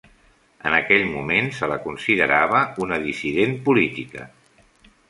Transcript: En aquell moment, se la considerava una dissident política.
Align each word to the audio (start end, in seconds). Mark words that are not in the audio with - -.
En 0.69 0.77
aquell 0.77 1.05
moment, 1.17 1.51
se 1.59 1.69
la 1.73 1.77
considerava 1.85 2.63
una 2.87 3.01
dissident 3.07 3.57
política. 3.71 4.29